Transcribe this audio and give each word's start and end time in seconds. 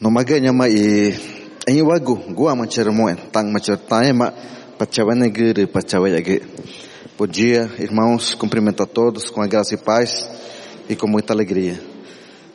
no 0.00 0.10
maganya 0.10 0.50
ma 0.50 0.66
e 0.66 1.14
em 1.68 1.82
wago 1.82 2.16
gua 2.32 2.56
ma 2.56 2.66
cermo 2.66 3.14
tang 3.30 3.52
ma 3.52 3.60
certai 3.60 4.12
ma 4.14 4.32
pachawane 4.78 5.28
gure 5.30 5.66
pachawayage 5.66 6.40
Bom 7.18 7.26
dia, 7.26 7.70
irmãos, 7.78 8.34
cumprimento 8.34 8.82
a 8.82 8.86
todos 8.86 9.28
com 9.28 9.42
a 9.42 9.46
graça 9.46 9.74
e 9.74 9.76
paz 9.76 10.26
e 10.88 10.96
com 10.96 11.06
muita 11.06 11.34
alegria. 11.34 11.78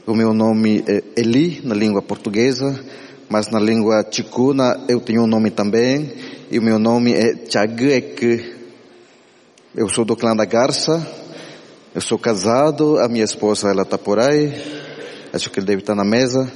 O 0.08 0.16
meu 0.16 0.34
nome 0.34 0.84
é 0.88 1.04
Eli, 1.16 1.62
na 1.64 1.76
língua 1.76 2.02
portuguesa, 2.02 2.84
mas 3.30 3.52
na 3.52 3.60
língua 3.60 4.04
ticuna 4.04 4.84
eu 4.90 5.00
tenho 5.00 5.22
um 5.22 5.28
nome 5.28 5.52
também, 5.52 6.12
e 6.50 6.58
o 6.58 6.64
meu 6.64 6.80
nome 6.80 7.14
é 7.14 7.46
Chagek. 7.48 8.56
Eu 9.76 9.88
sou 9.88 10.04
do 10.04 10.16
clã 10.16 10.36
da 10.36 10.46
Garça, 10.46 11.08
eu 11.94 12.02
sou 12.02 12.18
casado, 12.18 12.98
a 12.98 13.08
minha 13.08 13.24
esposa 13.24 13.70
ela 13.70 13.84
está 13.84 14.00
por 14.00 14.18
aí, 14.18 14.52
acho 15.32 15.52
que 15.52 15.60
ele 15.60 15.68
deve 15.68 15.82
estar 15.82 15.94
na 15.94 16.04
mesa, 16.04 16.52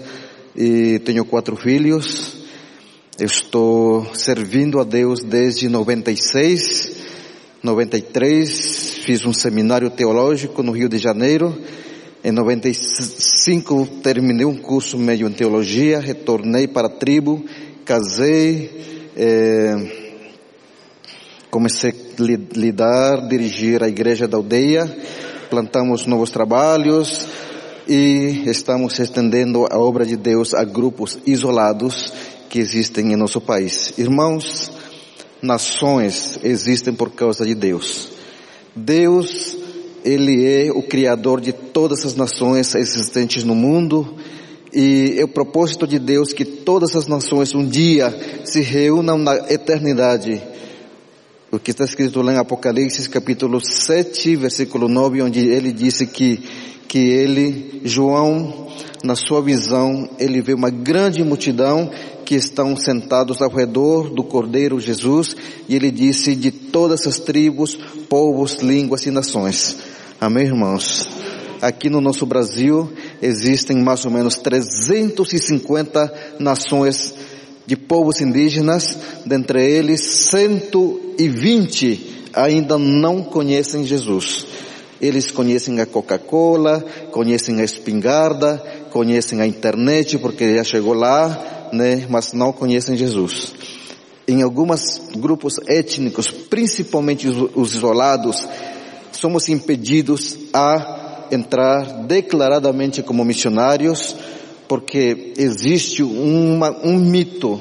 e 0.59 0.99
tenho 0.99 1.23
quatro 1.23 1.55
filhos. 1.55 2.33
Estou 3.17 4.13
servindo 4.13 4.81
a 4.81 4.83
Deus 4.83 5.23
desde 5.23 5.69
96 5.69 6.99
93 7.61 8.99
fiz 9.03 9.25
um 9.25 9.33
seminário 9.33 9.89
teológico 9.89 10.63
no 10.63 10.71
Rio 10.71 10.87
de 10.87 10.97
Janeiro. 10.97 11.57
Em 12.23 12.31
95 12.31 13.85
terminei 14.03 14.45
um 14.45 14.55
curso 14.55 14.97
meio 14.97 15.27
em 15.27 15.31
teologia, 15.31 15.99
retornei 15.99 16.67
para 16.67 16.87
a 16.87 16.91
tribo, 16.91 17.43
casei, 17.83 19.11
eh, 19.15 19.75
comecei 21.49 21.91
a 21.91 22.21
lidar, 22.57 23.27
dirigir 23.27 23.83
a 23.83 23.87
igreja 23.87 24.27
da 24.27 24.37
aldeia, 24.37 24.85
plantamos 25.49 26.05
novos 26.05 26.29
trabalhos 26.29 27.27
e 27.89 28.44
estamos 28.45 29.00
estendendo 29.00 29.66
a 29.67 29.80
obra 29.80 30.05
de 30.05 30.16
Deus 30.16 30.53
a 30.53 30.63
grupos 30.63 31.17
isolados 31.25 32.13
que 32.47 32.59
existem 32.59 33.11
em 33.11 33.16
nosso 33.16 33.41
país. 33.41 33.94
Irmãos, 33.97 34.72
nações 35.41 36.39
existem 36.44 36.94
por 36.94 37.09
causa 37.09 37.44
de 37.44 37.55
Deus. 37.55 38.09
Deus, 38.75 39.58
Ele 40.05 40.45
é 40.45 40.72
o 40.72 40.83
Criador 40.83 41.41
de 41.41 41.52
todas 41.52 42.05
as 42.05 42.16
nações 42.16 42.75
existentes 42.75 43.44
no 43.44 43.55
mundo 43.55 44.16
e 44.72 45.16
é 45.17 45.23
o 45.23 45.28
propósito 45.28 45.88
de 45.88 45.97
Deus 45.97 46.31
que 46.31 46.45
todas 46.45 46.95
as 46.95 47.08
nações 47.08 47.56
um 47.56 47.66
dia 47.66 48.16
se 48.45 48.61
reúnam 48.61 49.17
na 49.17 49.35
eternidade. 49.50 50.39
O 51.52 51.58
que 51.58 51.72
está 51.72 51.85
escrito 51.85 52.22
lá 52.22 52.33
em 52.33 52.38
Apocalipse 52.38 53.09
capítulo 53.09 53.59
7, 53.59 54.35
versículo 54.35 54.88
9, 54.88 55.23
onde 55.23 55.39
ele 55.39 55.73
disse 55.73 56.06
que, 56.06 56.44
que 56.89 56.97
ele, 56.97 57.81
João, 57.85 58.67
na 59.03 59.15
sua 59.15 59.43
visão, 59.43 60.09
ele 60.19 60.41
vê 60.41 60.55
uma 60.55 60.71
grande 60.71 61.23
multidão 61.23 61.91
que 62.25 62.33
estão 62.33 62.75
sentados 62.75 63.41
ao 63.41 63.49
redor 63.49 64.09
do 64.09 64.23
Cordeiro 64.23 64.79
Jesus, 64.79 65.35
e 65.67 65.75
ele 65.75 65.91
disse 65.91 66.35
de 66.35 66.51
todas 66.51 67.05
as 67.05 67.19
tribos, 67.19 67.77
povos, 68.09 68.55
línguas 68.55 69.05
e 69.05 69.11
nações. 69.11 69.77
Amém, 70.19 70.47
irmãos? 70.47 71.07
Aqui 71.61 71.89
no 71.89 72.01
nosso 72.01 72.25
Brasil 72.25 72.91
existem 73.21 73.83
mais 73.83 74.03
ou 74.03 74.11
menos 74.11 74.37
350 74.37 76.37
nações 76.39 77.13
de 77.67 77.75
povos 77.75 78.19
indígenas, 78.19 78.97
dentre 79.27 79.63
eles 79.63 80.01
120 80.01 82.15
ainda 82.33 82.79
não 82.79 83.21
conhecem 83.21 83.85
Jesus. 83.85 84.47
Eles 85.02 85.31
conhecem 85.31 85.80
a 85.80 85.86
Coca-Cola, 85.86 86.83
conhecem 87.11 87.61
a 87.61 87.64
espingarda, 87.64 88.58
conhecem 88.92 89.39
a 89.41 89.47
internet 89.47 90.17
porque 90.17 90.56
já 90.56 90.64
chegou 90.64 90.94
lá, 90.94 91.69
né, 91.72 92.06
mas 92.09 92.34
não 92.34 92.51
conhecem 92.51 92.97
Jesus. 92.97 93.53
Em 94.28 94.41
alguns 94.41 95.01
grupos 95.16 95.59
étnicos, 95.68 96.29
principalmente 96.29 97.28
os 97.28 97.73
isolados, 97.73 98.47
somos 99.12 99.50
impedidos 99.50 100.38
a 100.53 101.28
entrar 101.31 102.03
declaradamente 102.06 103.02
como 103.02 103.23
missionários, 103.23 104.16
porque 104.68 105.34
existe 105.38 106.03
uma, 106.03 106.72
um 106.85 106.97
mito 106.97 107.59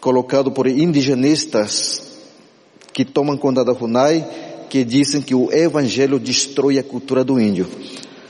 colocado 0.00 0.50
por 0.50 0.66
indigenistas 0.66 2.02
que 2.92 3.04
tomam 3.04 3.36
conta 3.36 3.64
da 3.64 3.74
FUNAI, 3.74 4.26
que 4.70 4.84
dizem 4.84 5.20
que 5.20 5.34
o 5.34 5.52
evangelho 5.52 6.18
destrói 6.18 6.78
a 6.78 6.82
cultura 6.82 7.24
do 7.24 7.40
índio. 7.40 7.66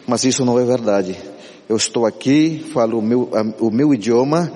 Mas 0.06 0.24
isso 0.24 0.44
não 0.44 0.58
é 0.58 0.64
verdade. 0.64 1.14
Eu 1.68 1.76
estou 1.76 2.06
aqui, 2.06 2.64
falo 2.72 2.98
o 2.98 3.02
meu, 3.02 3.30
o 3.60 3.70
meu 3.70 3.94
idioma, 3.94 4.50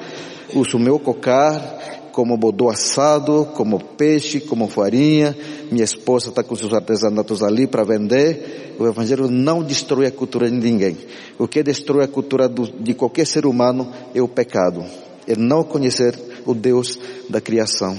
uso 0.54 0.78
o 0.78 0.80
meu 0.80 0.98
cocar 0.98 2.10
como 2.10 2.36
bodô 2.36 2.70
assado, 2.70 3.48
como 3.54 3.78
peixe, 3.78 4.40
como 4.40 4.68
farinha. 4.68 5.36
Minha 5.70 5.84
esposa 5.84 6.30
está 6.30 6.42
com 6.42 6.54
seus 6.54 6.72
artesanatos 6.72 7.42
ali 7.42 7.66
para 7.66 7.84
vender. 7.84 8.74
O 8.78 8.86
Evangelho 8.86 9.28
não 9.28 9.62
destrói 9.62 10.06
a 10.06 10.12
cultura 10.12 10.48
de 10.48 10.56
ninguém. 10.56 10.96
O 11.38 11.48
que 11.48 11.62
destrói 11.62 12.04
a 12.04 12.08
cultura 12.08 12.48
do, 12.48 12.68
de 12.68 12.94
qualquer 12.94 13.26
ser 13.26 13.44
humano 13.46 13.92
é 14.14 14.22
o 14.22 14.28
pecado. 14.28 14.84
É 15.26 15.36
não 15.36 15.64
conhecer 15.64 16.16
o 16.46 16.54
Deus 16.54 16.98
da 17.28 17.40
criação. 17.40 17.98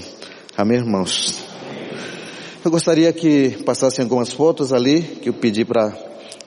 Amém, 0.56 0.78
irmãos? 0.78 1.55
Eu 2.66 2.70
gostaria 2.70 3.12
que 3.12 3.62
passassem 3.64 4.02
algumas 4.02 4.32
fotos 4.32 4.72
ali 4.72 5.00
que 5.00 5.28
eu 5.28 5.32
pedi 5.32 5.64
para. 5.64 5.90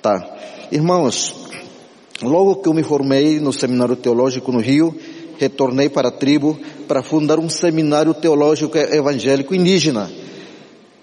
Tá. 0.01 0.37
Irmãos, 0.69 1.33
Logo 2.21 2.57
que 2.57 2.67
eu 2.67 2.73
me 2.73 2.83
formei 2.83 3.39
no 3.39 3.53
seminário 3.53 3.95
teológico 3.95 4.51
no 4.51 4.59
Rio, 4.59 4.93
retornei 5.37 5.87
para 5.87 6.09
a 6.09 6.11
tribo 6.11 6.59
para 6.85 7.01
fundar 7.01 7.39
um 7.39 7.47
seminário 7.47 8.13
teológico 8.13 8.77
evangélico 8.77 9.55
indígena. 9.55 10.11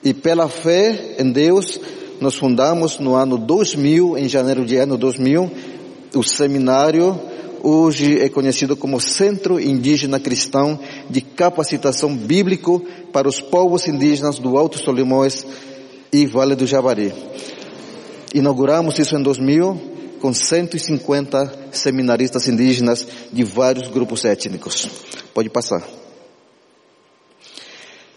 E 0.05 0.13
pela 0.13 0.47
fé 0.47 1.17
em 1.19 1.33
Deus, 1.33 1.81
nós 2.21 2.35
fundamos 2.35 2.99
no 2.99 3.15
ano 3.15 3.39
2000, 3.39 4.19
em 4.19 4.29
janeiro 4.29 4.67
de 4.67 4.77
ano 4.77 4.99
2000, 4.99 5.51
o 6.15 6.23
seminário 6.23 7.19
hoje 7.67 8.21
é 8.21 8.29
conhecido 8.29 8.77
como 8.77 9.01
Centro 9.01 9.61
Indígena 9.61 10.21
Cristão 10.21 10.79
de 11.11 11.21
Capacitação 11.21 12.17
Bíblico 12.17 12.81
para 13.13 13.29
os 13.29 13.41
povos 13.41 13.89
indígenas 13.89 14.39
do 14.39 14.57
Alto 14.57 14.79
Solimões 14.79 15.45
e 16.13 16.27
Vale 16.27 16.55
do 16.55 16.65
Javari. 16.65 17.13
Inauguramos 18.33 18.99
isso 19.01 19.17
em 19.17 19.23
2000 19.23 19.97
com 20.21 20.33
150 20.33 21.71
seminaristas 21.73 22.47
indígenas 22.47 23.07
de 23.33 23.43
vários 23.43 23.89
grupos 23.89 24.25
étnicos. 24.25 24.89
Pode 25.35 25.51
passar. 25.51 25.83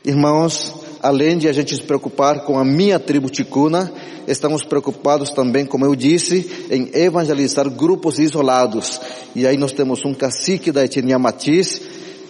Irmãos, 0.06 0.76
além 1.02 1.38
de 1.38 1.48
a 1.48 1.54
gente 1.54 1.76
se 1.76 1.84
preocupar 1.84 2.42
com 2.42 2.58
a 2.58 2.66
minha 2.66 3.00
tribo 3.00 3.30
ticuna, 3.30 3.92
estamos 4.28 4.64
preocupados 4.64 5.32
também, 5.32 5.66
como 5.66 5.86
eu 5.86 5.96
disse, 5.96 6.68
em 6.70 6.90
evangelizar 6.94 7.70
grupos 7.70 8.20
isolados. 8.20 9.00
E 9.36 9.48
aí 9.48 9.58
nós 9.58 9.72
temos 9.72 10.04
um 10.06 10.14
cacique 10.14 10.72
da 10.72 10.84
etnia 10.84 11.18
Matiz, 11.18 11.82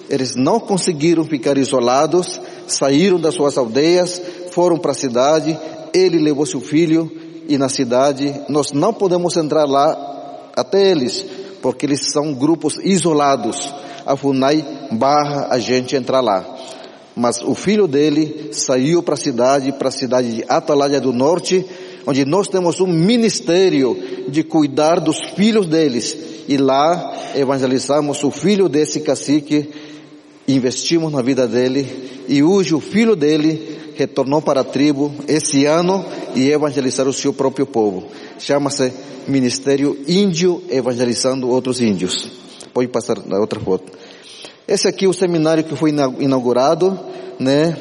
eles 0.09 0.35
não 0.35 0.59
conseguiram 0.59 1.23
ficar 1.23 1.57
isolados, 1.57 2.39
saíram 2.67 3.19
das 3.19 3.35
suas 3.35 3.57
aldeias, 3.57 4.21
foram 4.51 4.77
para 4.77 4.91
a 4.91 4.95
cidade, 4.95 5.57
ele 5.93 6.17
levou 6.17 6.45
seu 6.45 6.61
filho, 6.61 7.11
e 7.47 7.57
na 7.57 7.67
cidade, 7.67 8.33
nós 8.47 8.71
não 8.71 8.93
podemos 8.93 9.35
entrar 9.35 9.65
lá 9.65 10.51
até 10.55 10.91
eles, 10.91 11.25
porque 11.61 11.85
eles 11.85 12.11
são 12.11 12.33
grupos 12.33 12.77
isolados. 12.83 13.73
A 14.05 14.15
FUNAI 14.15 14.63
barra 14.91 15.47
a 15.49 15.57
gente 15.57 15.95
entrar 15.95 16.21
lá. 16.21 16.45
Mas 17.19 17.41
o 17.41 17.53
filho 17.53 17.85
dele 17.85 18.47
saiu 18.53 19.03
para 19.03 19.15
a 19.15 19.17
cidade, 19.17 19.73
para 19.73 19.89
a 19.89 19.91
cidade 19.91 20.35
de 20.35 20.45
Atalaia 20.47 21.01
do 21.01 21.11
Norte, 21.11 21.65
onde 22.07 22.23
nós 22.23 22.47
temos 22.47 22.79
um 22.79 22.87
ministério 22.87 23.97
de 24.29 24.41
cuidar 24.41 25.01
dos 25.01 25.17
filhos 25.35 25.67
deles. 25.67 26.15
E 26.47 26.55
lá 26.55 27.13
evangelizamos 27.35 28.23
o 28.23 28.31
filho 28.31 28.69
desse 28.69 29.01
cacique, 29.01 29.69
investimos 30.47 31.11
na 31.11 31.21
vida 31.21 31.45
dele, 31.45 31.85
e 32.29 32.41
hoje 32.41 32.73
o 32.73 32.79
filho 32.79 33.17
dele 33.17 33.79
retornou 33.97 34.41
para 34.41 34.61
a 34.61 34.63
tribo 34.63 35.13
esse 35.27 35.65
ano 35.65 36.05
e 36.33 36.49
evangelizar 36.49 37.05
o 37.05 37.11
seu 37.11 37.33
próprio 37.33 37.65
povo. 37.65 38.05
Chama-se 38.39 38.93
Ministério 39.27 39.97
Índio 40.07 40.63
Evangelizando 40.69 41.49
Outros 41.49 41.81
Índios. 41.81 42.31
Pode 42.73 42.87
passar 42.87 43.17
na 43.25 43.37
outra 43.39 43.59
foto. 43.59 43.91
Esse 44.69 44.87
aqui 44.87 45.05
é 45.05 45.07
o 45.09 45.13
seminário 45.13 45.63
que 45.63 45.75
foi 45.75 45.89
inaugurado, 45.89 46.99
né, 47.39 47.75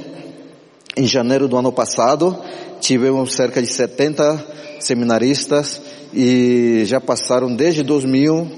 em 0.97 1.07
janeiro 1.07 1.47
do 1.47 1.55
ano 1.55 1.71
passado. 1.71 2.35
Tivemos 2.81 3.35
cerca 3.35 3.61
de 3.61 3.71
70 3.71 4.43
seminaristas 4.81 5.83
e 6.15 6.85
já 6.87 6.99
passaram 6.99 7.55
desde 7.55 7.83
2000, 7.83 8.51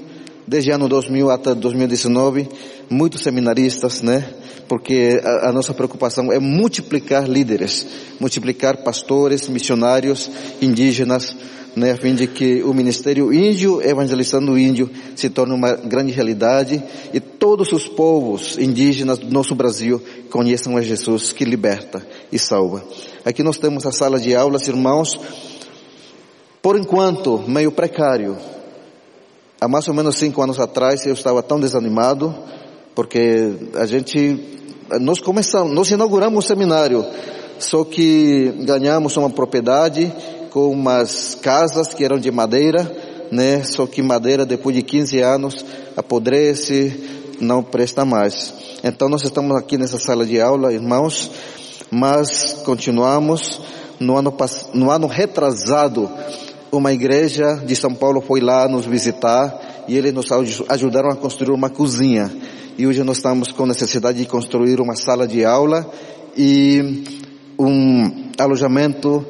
desde 0.47 0.71
ano 0.71 0.87
2000 0.87 1.29
até 1.29 1.53
2019, 1.53 2.47
muitos 2.89 3.21
seminaristas, 3.21 4.01
né, 4.01 4.25
porque 4.65 5.19
a, 5.21 5.49
a, 5.49 5.51
nossa 5.51 5.73
preocupação 5.73 6.31
é 6.31 6.39
multiplicar 6.39 7.27
líderes, 7.27 7.85
multiplicar 8.17 8.77
pastores, 8.77 9.49
missionários, 9.49 10.31
indígenas 10.61 11.35
né, 11.75 11.91
a 11.91 11.97
fim 11.97 12.13
de 12.13 12.27
que 12.27 12.61
o 12.63 12.73
ministério 12.73 13.33
índio, 13.33 13.81
evangelizando 13.81 14.51
o 14.51 14.57
índio, 14.57 14.89
se 15.15 15.29
torne 15.29 15.53
uma 15.53 15.73
grande 15.73 16.11
realidade 16.11 16.83
e 17.13 17.19
todos 17.19 17.71
os 17.71 17.87
povos 17.87 18.57
indígenas 18.57 19.17
do 19.17 19.31
nosso 19.31 19.55
Brasil 19.55 20.01
conheçam 20.29 20.75
a 20.75 20.81
Jesus 20.81 21.31
que 21.31 21.45
liberta 21.45 22.05
e 22.31 22.37
salva. 22.37 22.83
Aqui 23.23 23.41
nós 23.41 23.57
temos 23.57 23.85
a 23.85 23.91
sala 23.91 24.19
de 24.19 24.35
aulas, 24.35 24.67
irmãos, 24.67 25.19
por 26.61 26.77
enquanto, 26.77 27.39
meio 27.47 27.71
precário. 27.71 28.37
Há 29.59 29.67
mais 29.67 29.87
ou 29.87 29.93
menos 29.93 30.17
cinco 30.17 30.41
anos 30.41 30.59
atrás 30.59 31.05
eu 31.05 31.13
estava 31.13 31.41
tão 31.41 31.59
desanimado, 31.59 32.35
porque 32.93 33.53
a 33.75 33.85
gente, 33.85 34.39
nós 34.99 35.19
começamos, 35.19 35.73
nós 35.73 35.89
inauguramos 35.89 36.43
um 36.43 36.47
seminário, 36.47 37.05
só 37.59 37.83
que 37.85 38.51
ganhamos 38.65 39.15
uma 39.15 39.29
propriedade 39.29 40.11
com 40.51 40.69
umas 40.69 41.33
casas 41.35 41.93
que 41.93 42.03
eram 42.03 42.19
de 42.19 42.29
madeira, 42.29 42.83
né? 43.31 43.63
Só 43.63 43.87
que 43.87 44.01
madeira 44.01 44.45
depois 44.45 44.75
de 44.75 44.83
15 44.83 45.19
anos 45.21 45.65
apodrece, 45.95 46.93
não 47.39 47.63
presta 47.63 48.03
mais. 48.03 48.53
Então 48.83 49.07
nós 49.07 49.23
estamos 49.23 49.55
aqui 49.55 49.77
nessa 49.77 49.97
sala 49.97 50.25
de 50.25 50.41
aula, 50.41 50.73
irmãos, 50.73 51.31
mas 51.89 52.53
continuamos 52.65 53.61
no 53.99 54.17
ano, 54.17 54.35
no 54.73 54.91
ano 54.91 55.07
retrasado 55.07 56.09
uma 56.71 56.91
igreja 56.91 57.55
de 57.55 57.75
São 57.75 57.93
Paulo 57.93 58.21
foi 58.21 58.41
lá 58.41 58.67
nos 58.67 58.85
visitar 58.85 59.85
e 59.87 59.97
eles 59.97 60.13
nos 60.13 60.27
ajudaram 60.69 61.09
a 61.11 61.15
construir 61.15 61.53
uma 61.53 61.69
cozinha. 61.69 62.31
E 62.77 62.85
hoje 62.85 63.03
nós 63.03 63.17
estamos 63.17 63.51
com 63.51 63.65
necessidade 63.65 64.17
de 64.17 64.25
construir 64.25 64.81
uma 64.81 64.95
sala 64.95 65.27
de 65.27 65.45
aula 65.45 65.89
e 66.37 67.03
um 67.59 68.31
alojamento 68.37 69.25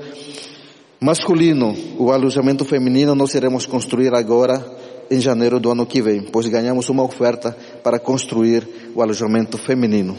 masculino. 1.03 1.75
O 1.97 2.11
alojamento 2.11 2.63
feminino 2.63 3.15
nós 3.15 3.33
iremos 3.33 3.65
construir 3.65 4.13
agora 4.13 4.63
em 5.09 5.19
janeiro 5.19 5.59
do 5.59 5.71
ano 5.71 5.85
que 5.85 5.99
vem, 5.99 6.21
pois 6.21 6.47
ganhamos 6.47 6.89
uma 6.89 7.03
oferta 7.03 7.57
para 7.83 7.99
construir 7.99 8.67
o 8.93 9.01
alojamento 9.01 9.57
feminino. 9.57 10.15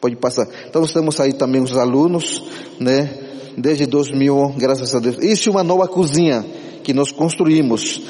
Pode 0.00 0.16
passar. 0.16 0.48
Então 0.66 0.80
nós 0.80 0.92
temos 0.92 1.20
aí 1.20 1.34
também 1.34 1.62
os 1.62 1.76
alunos, 1.76 2.42
né? 2.80 3.10
desde 3.56 3.86
2000, 3.86 4.54
graças 4.56 4.94
a 4.94 4.98
Deus. 4.98 5.18
Isso 5.22 5.50
é 5.50 5.52
uma 5.52 5.62
nova 5.62 5.86
cozinha 5.86 6.44
que 6.82 6.94
nós 6.94 7.12
construímos 7.12 8.02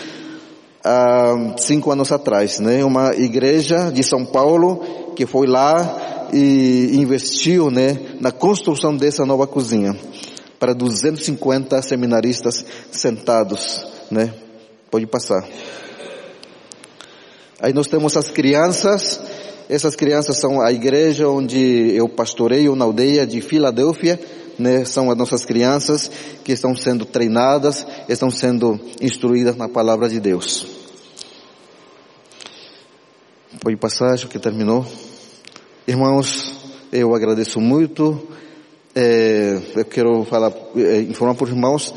há 0.84 1.54
cinco 1.58 1.90
anos 1.90 2.12
atrás, 2.12 2.60
né? 2.60 2.84
Uma 2.84 3.14
igreja 3.14 3.90
de 3.90 4.02
São 4.02 4.24
Paulo 4.24 5.12
que 5.16 5.26
foi 5.26 5.46
lá 5.46 6.28
e 6.32 6.92
investiu, 6.94 7.70
né, 7.70 7.96
na 8.20 8.32
construção 8.32 8.96
dessa 8.96 9.24
nova 9.24 9.46
cozinha 9.46 9.94
para 10.64 10.72
250 10.72 11.82
seminaristas 11.82 12.64
sentados, 12.90 13.84
né? 14.10 14.32
Pode 14.90 15.06
passar. 15.06 15.46
Aí 17.60 17.74
nós 17.74 17.86
temos 17.86 18.16
as 18.16 18.30
crianças. 18.30 19.20
Essas 19.68 19.94
crianças 19.94 20.38
são 20.38 20.62
a 20.62 20.72
igreja 20.72 21.28
onde 21.28 21.94
eu 21.94 22.08
pastoreio 22.08 22.74
na 22.74 22.86
aldeia 22.86 23.26
de 23.26 23.42
Filadélfia 23.42 24.18
né, 24.58 24.86
são 24.86 25.10
as 25.10 25.18
nossas 25.18 25.44
crianças 25.44 26.10
que 26.42 26.52
estão 26.52 26.74
sendo 26.74 27.04
treinadas, 27.04 27.86
estão 28.08 28.30
sendo 28.30 28.80
instruídas 29.02 29.56
na 29.56 29.68
palavra 29.68 30.08
de 30.08 30.18
Deus. 30.18 30.66
Foi 33.62 33.76
passagem 33.76 34.28
que 34.28 34.38
terminou. 34.38 34.86
Irmãos, 35.86 36.54
eu 36.90 37.14
agradeço 37.14 37.60
muito. 37.60 38.28
É, 38.94 39.60
eu 39.74 39.84
quero 39.84 40.24
falar, 40.24 40.52
é, 40.76 41.00
informar 41.00 41.34
para 41.34 41.44
os 41.44 41.50
irmãos. 41.50 41.94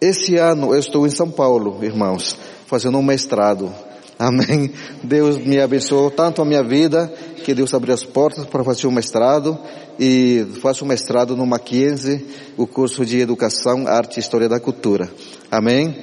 Esse 0.00 0.36
ano 0.36 0.72
eu 0.72 0.78
estou 0.78 1.06
em 1.06 1.10
São 1.10 1.30
Paulo, 1.30 1.78
irmãos, 1.82 2.36
fazendo 2.66 2.96
um 2.96 3.02
mestrado. 3.02 3.70
Amém. 4.18 4.70
Deus 5.02 5.36
me 5.38 5.60
abençoou 5.60 6.10
tanto 6.10 6.42
a 6.42 6.44
minha 6.44 6.62
vida 6.62 7.12
que 7.44 7.54
Deus 7.54 7.72
abriu 7.72 7.94
as 7.94 8.04
portas 8.04 8.46
para 8.46 8.62
fazer 8.62 8.86
o 8.86 8.92
mestrado 8.92 9.58
e 9.98 10.46
faço 10.60 10.84
o 10.84 10.88
mestrado 10.88 11.36
no 11.36 11.46
Mackenzie, 11.46 12.26
o 12.56 12.66
curso 12.66 13.04
de 13.04 13.18
Educação, 13.18 13.86
Arte 13.86 14.16
e 14.16 14.20
História 14.20 14.48
da 14.48 14.60
Cultura. 14.60 15.10
Amém? 15.50 15.96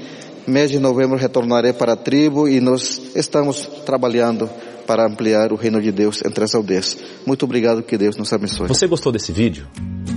Mês 0.48 0.72
de 0.72 0.80
novembro 0.80 1.18
retornarei 1.18 1.74
para 1.74 1.94
a 1.94 1.95
tribo 1.95 2.48
e 2.48 2.60
nós 2.60 3.01
estamos 3.16 3.68
trabalhando 3.86 4.50
para 4.86 5.06
ampliar 5.06 5.51
o 5.51 5.56
reino 5.56 5.81
de 5.81 5.92
Deus 5.92 6.24
entre 6.25 6.44
as 6.44 6.56
aldeias. 6.56 6.98
Muito 7.25 7.44
obrigado, 7.44 7.83
que 7.83 7.98
Deus 7.98 8.16
nos 8.16 8.31
abençoe. 8.31 8.68
Você 8.68 8.88
gostou 8.88 9.12
desse 9.12 9.31
vídeo? 9.31 9.68